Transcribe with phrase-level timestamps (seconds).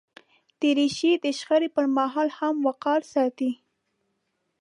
[0.59, 3.51] دریشي د شخړې پر مهال هم وقار ساتي.